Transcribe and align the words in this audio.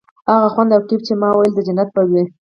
هغه 0.31 0.47
خوند 0.53 0.69
او 0.75 0.81
کيف 0.89 1.01
چې 1.07 1.13
ما 1.21 1.29
ويل 1.33 1.53
د 1.55 1.59
جنت 1.67 1.89
به 1.95 2.01
وي. 2.09 2.23